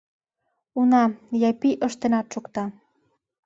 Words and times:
Уна, 0.79 1.03
Япий 1.51 1.79
ыштенат 1.87 2.27
шукта. 2.33 2.63